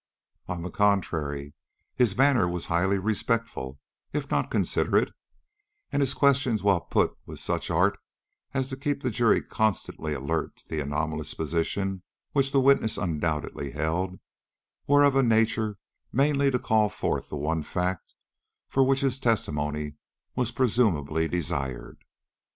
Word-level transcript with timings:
On 0.47 0.63
the 0.63 0.71
contrary, 0.71 1.53
his 1.93 2.17
manner 2.17 2.49
was 2.49 2.65
highly 2.65 2.97
respectful, 2.97 3.77
if 4.13 4.31
not 4.31 4.49
considerate, 4.49 5.11
and 5.91 6.01
his 6.01 6.15
questions 6.15 6.63
while 6.63 6.81
put 6.81 7.15
with 7.27 7.39
such 7.39 7.69
art 7.69 7.99
as 8.51 8.67
to 8.69 8.75
keep 8.77 9.03
the 9.03 9.11
jury 9.11 9.43
constantly 9.43 10.15
alert 10.15 10.55
to 10.55 10.67
the 10.69 10.79
anomalous 10.79 11.35
position 11.35 12.01
which 12.31 12.51
the 12.51 12.59
witness 12.59 12.97
undoubtedly 12.97 13.73
held, 13.73 14.19
were 14.87 15.03
of 15.03 15.15
a 15.15 15.21
nature 15.21 15.77
mainly 16.11 16.49
to 16.49 16.57
call 16.57 16.89
forth 16.89 17.29
the 17.29 17.37
one 17.37 17.61
fact 17.61 18.15
for 18.67 18.83
which 18.83 19.01
his 19.01 19.19
testimony 19.19 19.97
was 20.35 20.49
presumably 20.49 21.27
desired. 21.27 22.03